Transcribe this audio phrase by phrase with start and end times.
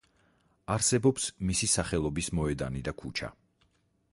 [0.75, 3.31] არსებობს მისი სახელობის მოედანი და ქუჩა.